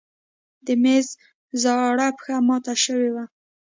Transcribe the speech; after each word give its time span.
د 0.65 0.67
مېز 0.83 1.07
زاړه 1.61 2.07
پښه 2.17 2.35
مات 2.47 2.65
شوې 2.83 3.09
وه. 3.15 3.25